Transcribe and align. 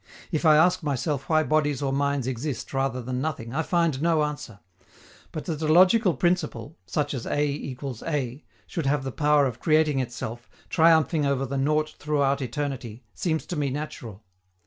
If 0.31 0.45
I 0.47 0.55
ask 0.57 0.81
myself 0.81 1.29
why 1.29 1.43
bodies 1.43 1.83
or 1.83 1.93
minds 1.93 2.25
exist 2.25 2.73
rather 2.73 3.03
than 3.03 3.21
nothing, 3.21 3.53
I 3.53 3.61
find 3.61 4.01
no 4.01 4.23
answer; 4.23 4.59
but 5.31 5.45
that 5.45 5.61
a 5.61 5.67
logical 5.71 6.15
principle, 6.15 6.75
such 6.87 7.13
as 7.13 7.27
A=A, 7.27 8.43
should 8.65 8.87
have 8.87 9.03
the 9.03 9.11
power 9.11 9.45
of 9.45 9.59
creating 9.59 9.99
itself, 9.99 10.49
triumphing 10.69 11.27
over 11.27 11.45
the 11.45 11.55
nought 11.55 11.93
throughout 11.99 12.41
eternity, 12.41 13.03
seems 13.13 13.45
to 13.45 13.55
me 13.55 13.69
natural. 13.69 14.23